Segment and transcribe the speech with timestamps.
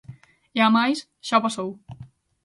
[0.57, 1.69] E amais, xa o pasou.